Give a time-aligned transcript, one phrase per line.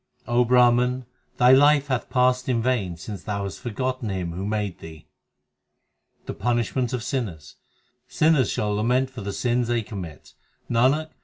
[0.25, 1.05] O Brahman,
[1.37, 5.05] thy life hath passed in vain since thou hast forgotten Him who made thee.
[6.25, 7.57] The punishment of sinners:
[8.07, 10.33] Sinners shall lament for the sins they commit:
[10.69, 11.15] 1 The congregation of saints.